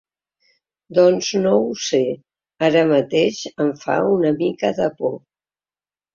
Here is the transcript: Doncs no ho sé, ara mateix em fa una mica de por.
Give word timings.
Doncs 0.99 1.29
no 1.43 1.51
ho 1.65 1.67
sé, 1.89 1.99
ara 2.69 2.81
mateix 2.93 3.43
em 3.67 3.71
fa 3.85 4.01
una 4.17 4.35
mica 4.43 4.75
de 4.81 4.91
por. 4.99 5.17